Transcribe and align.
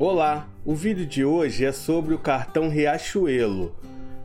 Olá, 0.00 0.48
o 0.64 0.76
vídeo 0.76 1.04
de 1.04 1.24
hoje 1.24 1.64
é 1.64 1.72
sobre 1.72 2.14
o 2.14 2.18
cartão 2.20 2.68
Riachuelo. 2.68 3.74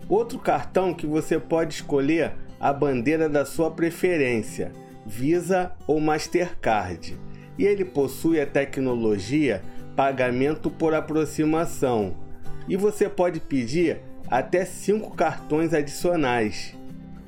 Outro 0.07 0.38
cartão 0.38 0.93
que 0.93 1.07
você 1.07 1.39
pode 1.39 1.73
escolher 1.73 2.33
a 2.59 2.71
bandeira 2.71 3.27
da 3.27 3.43
sua 3.43 3.72
preferência, 3.72 4.72
Visa 5.04 5.72
ou 5.88 6.00
Mastercard. 6.00 7.17
E 7.58 7.66
ele 7.66 7.83
possui 7.83 8.39
a 8.39 8.46
tecnologia 8.46 9.64
pagamento 9.96 10.70
por 10.70 10.94
aproximação. 10.94 12.18
E 12.70 12.78
você 12.78 13.10
pode 13.10 13.40
pedir 13.40 13.98
até 14.30 14.66
5 14.66 15.16
cartões 15.16 15.74
adicionais. 15.74 16.76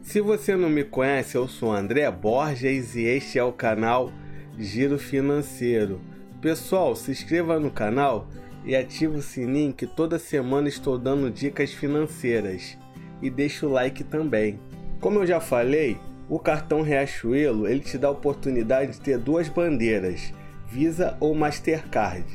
Se 0.04 0.22
você 0.22 0.56
não 0.56 0.70
me 0.70 0.84
conhece, 0.84 1.36
eu 1.36 1.48
sou 1.48 1.72
André 1.72 2.12
Borges 2.12 2.96
e 2.96 3.06
este 3.06 3.40
é 3.40 3.44
o 3.44 3.52
canal 3.52 4.12
Giro 4.56 5.00
Financeiro. 5.00 6.00
Pessoal, 6.46 6.96
se 6.96 7.10
inscreva 7.10 7.60
no 7.60 7.72
canal 7.72 8.28
e 8.64 8.76
ative 8.76 9.18
o 9.18 9.22
sininho 9.24 9.74
que 9.74 9.88
toda 9.88 10.20
semana 10.20 10.70
estou 10.70 10.96
dando 10.96 11.32
dicas 11.32 11.74
financeiras. 11.74 12.78
E 13.20 13.32
deixa 13.32 13.66
o 13.66 13.72
like 13.72 14.04
também. 14.04 14.60
Como 15.02 15.18
eu 15.18 15.26
já 15.26 15.40
falei, 15.40 15.98
o 16.30 16.38
cartão 16.38 16.84
Riachuelo 16.84 17.68
ele 17.68 17.80
te 17.80 17.98
dá 17.98 18.10
a 18.10 18.12
oportunidade 18.12 18.92
de 18.92 19.02
ter 19.02 19.18
duas 19.18 19.50
bandeiras, 19.50 20.32
Visa 20.68 21.18
ou 21.20 21.34
Mastercard. 21.34 22.28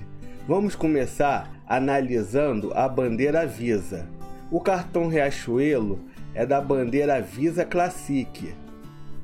Vamos 0.44 0.74
começar 0.74 1.48
analisando 1.64 2.72
a 2.74 2.88
bandeira 2.88 3.46
Visa. 3.46 4.08
O 4.50 4.60
cartão 4.60 5.06
Riachuelo 5.06 6.00
é 6.34 6.44
da 6.44 6.60
bandeira 6.60 7.22
Visa 7.22 7.64
Classic. 7.64 8.52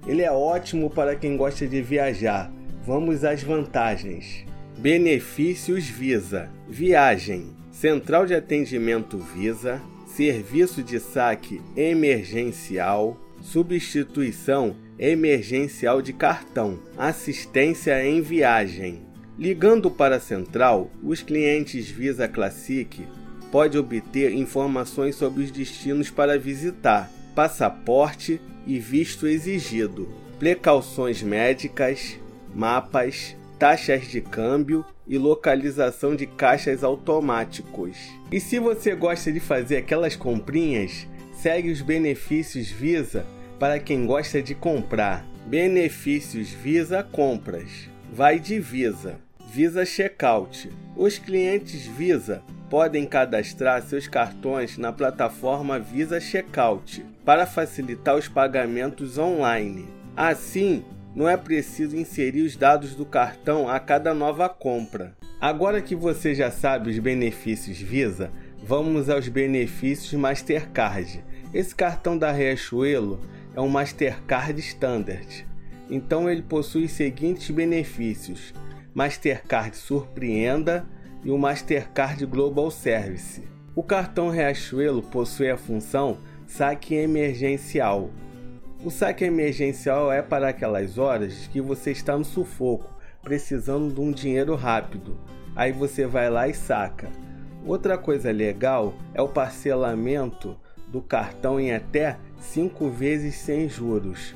Ele 0.06 0.22
é 0.22 0.30
ótimo 0.30 0.88
para 0.88 1.16
quem 1.16 1.36
gosta 1.36 1.66
de 1.66 1.82
viajar. 1.82 2.52
Vamos 2.84 3.24
às 3.24 3.42
vantagens. 3.42 4.46
Benefícios 4.78 5.86
Visa: 5.86 6.50
Viagem, 6.68 7.56
Central 7.72 8.26
de 8.26 8.34
Atendimento 8.34 9.16
Visa, 9.16 9.80
Serviço 10.06 10.82
de 10.82 11.00
saque 11.00 11.62
emergencial, 11.74 13.18
Substituição 13.40 14.76
emergencial 14.98 16.02
de 16.02 16.12
cartão, 16.12 16.78
Assistência 16.96 18.04
em 18.06 18.20
viagem. 18.20 19.02
Ligando 19.38 19.90
para 19.90 20.16
a 20.16 20.20
central, 20.20 20.90
os 21.02 21.22
clientes 21.22 21.88
Visa 21.88 22.28
Classic 22.28 23.02
podem 23.50 23.80
obter 23.80 24.34
informações 24.34 25.16
sobre 25.16 25.42
os 25.42 25.50
destinos 25.50 26.10
para 26.10 26.38
visitar, 26.38 27.10
passaporte 27.34 28.38
e 28.66 28.78
visto 28.78 29.26
exigido, 29.26 30.06
precauções 30.38 31.22
médicas, 31.22 32.18
mapas, 32.54 33.34
taxas 33.58 34.08
de 34.08 34.20
câmbio 34.20 34.84
e 35.06 35.18
localização 35.18 36.14
de 36.14 36.26
caixas 36.26 36.82
automáticos. 36.82 37.96
E 38.30 38.40
se 38.40 38.58
você 38.58 38.94
gosta 38.94 39.32
de 39.32 39.40
fazer 39.40 39.78
aquelas 39.78 40.16
comprinhas, 40.16 41.06
segue 41.32 41.70
os 41.70 41.80
benefícios 41.80 42.68
Visa 42.68 43.26
para 43.58 43.78
quem 43.78 44.06
gosta 44.06 44.42
de 44.42 44.54
comprar. 44.54 45.24
Benefícios 45.46 46.50
Visa 46.50 47.02
Compras. 47.02 47.88
Vai 48.12 48.38
de 48.38 48.58
Visa. 48.58 49.20
Visa 49.52 49.84
Checkout. 49.84 50.70
Os 50.96 51.18
clientes 51.18 51.86
Visa 51.86 52.42
podem 52.68 53.06
cadastrar 53.06 53.80
seus 53.82 54.08
cartões 54.08 54.76
na 54.76 54.92
plataforma 54.92 55.78
Visa 55.78 56.20
Checkout 56.20 57.04
para 57.24 57.46
facilitar 57.46 58.16
os 58.16 58.28
pagamentos 58.28 59.18
online. 59.18 59.88
Assim, 60.16 60.84
não 61.16 61.26
é 61.26 61.34
preciso 61.34 61.96
inserir 61.96 62.42
os 62.42 62.56
dados 62.56 62.94
do 62.94 63.06
cartão 63.06 63.66
a 63.70 63.80
cada 63.80 64.12
nova 64.12 64.50
compra. 64.50 65.16
Agora 65.40 65.80
que 65.80 65.96
você 65.96 66.34
já 66.34 66.50
sabe 66.50 66.90
os 66.90 66.98
benefícios 66.98 67.78
Visa, 67.78 68.30
vamos 68.62 69.08
aos 69.08 69.26
benefícios 69.26 70.12
Mastercard. 70.12 71.24
Esse 71.54 71.74
cartão 71.74 72.18
da 72.18 72.30
Riachuelo 72.30 73.18
é 73.54 73.60
um 73.62 73.68
Mastercard 73.68 74.60
Standard. 74.60 75.46
Então 75.88 76.28
ele 76.28 76.42
possui 76.42 76.84
os 76.84 76.92
seguintes 76.92 77.50
benefícios: 77.50 78.52
Mastercard 78.92 79.74
Surpreenda 79.74 80.86
e 81.24 81.30
o 81.30 81.38
Mastercard 81.38 82.26
Global 82.26 82.70
Service. 82.70 83.42
O 83.74 83.82
cartão 83.82 84.28
Riachuelo 84.28 85.02
possui 85.02 85.50
a 85.50 85.56
função 85.56 86.18
saque 86.46 86.94
emergencial, 86.94 88.10
o 88.84 88.90
saque 88.90 89.24
emergencial 89.24 90.12
é 90.12 90.22
para 90.22 90.48
aquelas 90.48 90.98
horas 90.98 91.48
que 91.48 91.60
você 91.60 91.90
está 91.90 92.16
no 92.16 92.24
sufoco, 92.24 92.94
precisando 93.22 93.92
de 93.92 94.00
um 94.00 94.12
dinheiro 94.12 94.54
rápido. 94.54 95.16
Aí 95.54 95.72
você 95.72 96.06
vai 96.06 96.28
lá 96.28 96.46
e 96.46 96.54
saca. 96.54 97.08
Outra 97.64 97.98
coisa 97.98 98.30
legal 98.30 98.94
é 99.14 99.20
o 99.20 99.28
parcelamento 99.28 100.56
do 100.86 101.00
cartão 101.00 101.58
em 101.58 101.72
até 101.72 102.16
5 102.38 102.88
vezes 102.90 103.34
sem 103.36 103.68
juros. 103.68 104.34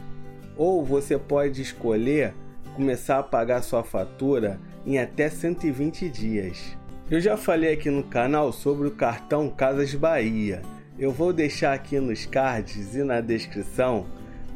Ou 0.56 0.84
você 0.84 1.16
pode 1.16 1.62
escolher 1.62 2.34
começar 2.74 3.18
a 3.18 3.22
pagar 3.22 3.62
sua 3.62 3.84
fatura 3.84 4.58
em 4.84 4.98
até 4.98 5.28
120 5.28 6.08
dias. 6.08 6.76
Eu 7.10 7.20
já 7.20 7.36
falei 7.36 7.74
aqui 7.74 7.90
no 7.90 8.02
canal 8.02 8.52
sobre 8.52 8.88
o 8.88 8.92
cartão 8.92 9.48
Casas 9.50 9.94
Bahia. 9.94 10.62
Eu 10.98 11.12
vou 11.12 11.32
deixar 11.32 11.72
aqui 11.72 12.00
nos 12.00 12.26
cards 12.26 12.94
e 12.94 13.02
na 13.02 13.20
descrição 13.20 14.06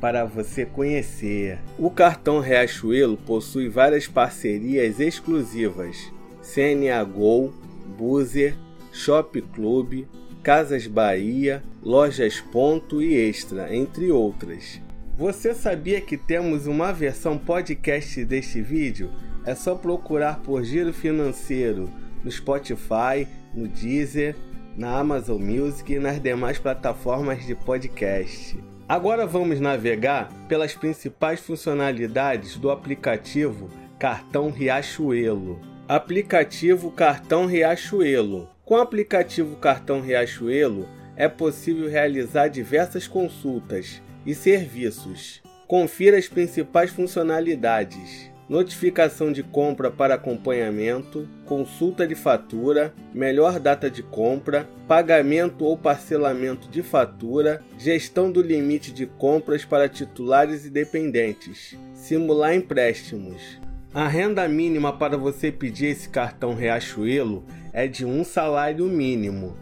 para 0.04 0.26
você 0.26 0.66
conhecer. 0.66 1.59
O 1.78 1.88
cartão 1.88 2.38
Riachuelo 2.38 3.16
possui 3.16 3.70
várias 3.70 4.06
parcerias 4.06 5.00
exclusivas: 5.00 6.12
CNA 6.42 7.03
Gol, 7.04 7.54
Buzer, 7.97 8.54
Shop 8.93 9.41
Club, 9.41 10.04
Casas 10.43 10.87
Bahia, 10.87 11.62
Lojas 11.82 12.38
Ponto 12.38 13.00
e 13.00 13.14
Extra, 13.14 13.75
entre 13.75 14.10
outras. 14.10 14.78
Você 15.16 15.54
sabia 15.54 16.03
que 16.03 16.19
temos 16.19 16.66
uma 16.66 16.93
versão 16.93 17.38
podcast 17.38 18.22
deste 18.26 18.60
vídeo? 18.60 19.10
É 19.47 19.54
só 19.54 19.75
procurar 19.75 20.41
por 20.41 20.62
Giro 20.64 20.93
Financeiro 20.93 21.88
no 22.22 22.31
Spotify, 22.31 23.26
no 23.54 23.66
Deezer, 23.66 24.37
na 24.76 24.98
Amazon 24.98 25.41
Music 25.41 25.94
e 25.94 25.98
nas 25.98 26.20
demais 26.20 26.59
plataformas 26.59 27.47
de 27.47 27.54
podcast. 27.54 28.73
Agora 28.86 29.26
vamos 29.26 29.60
navegar 29.60 30.30
pelas 30.46 30.74
principais 30.74 31.40
funcionalidades 31.40 32.58
do 32.58 32.70
aplicativo 32.70 33.70
Cartão 33.98 34.50
Riachuelo. 34.50 35.58
Aplicativo 35.88 36.90
Cartão 36.90 37.46
Riachuelo. 37.46 38.46
Com 38.62 38.74
o 38.74 38.80
aplicativo 38.80 39.56
Cartão 39.56 40.02
Riachuelo 40.02 40.86
é 41.16 41.26
possível 41.28 41.88
realizar 41.88 42.48
diversas 42.48 43.08
consultas 43.08 44.02
e 44.26 44.34
serviços. 44.34 45.42
Confira 45.66 46.18
as 46.18 46.28
principais 46.28 46.90
funcionalidades: 46.90 48.30
notificação 48.49 49.31
de 49.32 49.43
compra 49.43 49.91
para 49.91 50.15
acompanhamento, 50.15 51.28
consulta 51.47 52.06
de 52.06 52.15
fatura, 52.15 52.94
melhor 53.12 53.59
data 53.59 53.91
de 53.91 54.03
compra, 54.03 54.69
pagamento 54.87 55.65
ou 55.65 55.78
parcelamento 55.78 56.69
de 56.69 56.82
fatura, 56.82 57.62
gestão 57.78 58.31
do 58.31 58.43
limite 58.43 58.93
de 58.93 59.06
compras 59.06 59.65
para 59.65 59.88
titulares 59.88 60.66
e 60.66 60.71
dependentes, 60.71 61.75
simular 61.94 62.55
empréstimos. 62.55 63.59
A 63.94 64.06
renda 64.09 64.47
mínima 64.49 64.93
para 64.93 65.16
você 65.16 65.53
pedir 65.53 65.87
esse 65.87 66.09
cartão 66.09 66.55
Riachuelo 66.55 67.44
é 67.72 67.87
de 67.87 68.05
um 68.05 68.25
salário 68.25 68.87
mínimo 68.87 69.56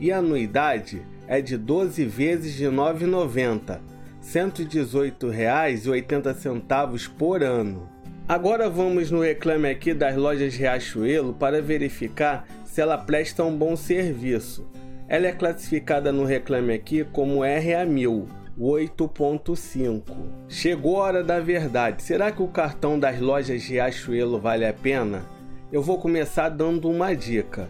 e 0.00 0.10
a 0.10 0.18
anuidade 0.18 1.02
é 1.28 1.40
de 1.40 1.56
12 1.56 2.04
vezes 2.04 2.54
de 2.54 2.64
R$ 2.64 2.70
9,90, 2.70 3.70
R$ 3.70 3.80
118,80 4.22 7.08
por 7.16 7.42
ano. 7.42 7.93
Agora 8.26 8.70
vamos 8.70 9.10
no 9.10 9.20
reclame 9.20 9.68
aqui 9.68 9.92
das 9.92 10.16
lojas 10.16 10.54
Riachuelo 10.54 11.34
para 11.34 11.60
verificar 11.60 12.46
se 12.64 12.80
ela 12.80 12.96
presta 12.96 13.44
um 13.44 13.54
bom 13.54 13.76
serviço. 13.76 14.66
Ela 15.06 15.26
é 15.26 15.32
classificada 15.32 16.10
no 16.10 16.24
reclame 16.24 16.72
aqui 16.72 17.04
como 17.04 17.40
RA1000, 17.40 18.24
8.5. 18.58 20.02
Chegou 20.48 20.96
a 20.96 21.04
hora 21.04 21.22
da 21.22 21.38
verdade. 21.38 22.02
Será 22.02 22.32
que 22.32 22.42
o 22.42 22.48
cartão 22.48 22.98
das 22.98 23.20
lojas 23.20 23.62
Riachuelo 23.62 24.40
vale 24.40 24.64
a 24.64 24.72
pena? 24.72 25.26
Eu 25.70 25.82
vou 25.82 25.98
começar 25.98 26.48
dando 26.48 26.88
uma 26.88 27.14
dica. 27.14 27.68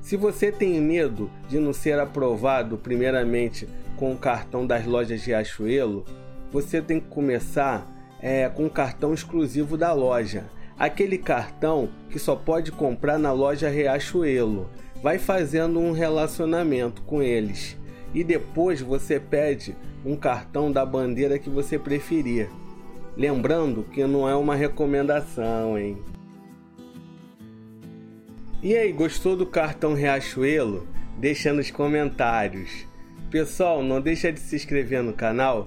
Se 0.00 0.16
você 0.16 0.50
tem 0.50 0.80
medo 0.80 1.30
de 1.48 1.60
não 1.60 1.72
ser 1.72 2.00
aprovado 2.00 2.76
primeiramente 2.76 3.68
com 3.94 4.10
o 4.10 4.18
cartão 4.18 4.66
das 4.66 4.84
lojas 4.84 5.24
Riachuelo, 5.24 6.04
você 6.50 6.82
tem 6.82 6.98
que 6.98 7.06
começar 7.06 7.86
é, 8.22 8.48
com 8.48 8.70
cartão 8.70 9.12
exclusivo 9.12 9.76
da 9.76 9.92
loja. 9.92 10.44
Aquele 10.78 11.18
cartão 11.18 11.90
que 12.08 12.18
só 12.18 12.36
pode 12.36 12.70
comprar 12.70 13.18
na 13.18 13.32
loja 13.32 13.68
Riachuelo. 13.68 14.70
Vai 15.02 15.18
fazendo 15.18 15.80
um 15.80 15.90
relacionamento 15.90 17.02
com 17.02 17.20
eles 17.20 17.76
e 18.14 18.22
depois 18.22 18.80
você 18.80 19.18
pede 19.18 19.76
um 20.04 20.16
cartão 20.16 20.70
da 20.70 20.86
bandeira 20.86 21.38
que 21.38 21.50
você 21.50 21.78
preferir. 21.78 22.48
Lembrando 23.16 23.82
que 23.82 24.06
não 24.06 24.28
é 24.28 24.34
uma 24.34 24.54
recomendação, 24.54 25.78
hein? 25.78 25.98
E 28.62 28.76
aí, 28.76 28.92
gostou 28.92 29.36
do 29.36 29.44
cartão 29.44 29.92
Riachuelo? 29.92 30.86
Deixa 31.18 31.52
nos 31.52 31.70
comentários. 31.70 32.86
Pessoal, 33.30 33.82
não 33.82 34.00
deixa 34.00 34.32
de 34.32 34.38
se 34.38 34.54
inscrever 34.54 35.02
no 35.02 35.12
canal 35.12 35.66